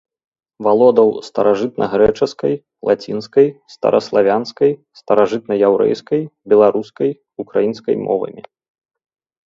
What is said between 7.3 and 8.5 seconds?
украінскай мовамі.